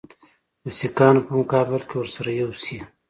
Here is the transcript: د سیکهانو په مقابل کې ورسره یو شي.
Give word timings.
د 0.63 0.65
سیکهانو 0.77 1.25
په 1.27 1.31
مقابل 1.39 1.81
کې 1.89 1.95
ورسره 1.97 2.29
یو 2.41 2.49
شي. 2.63 2.77